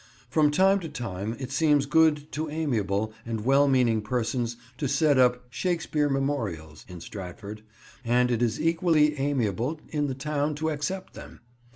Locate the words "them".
11.13-11.41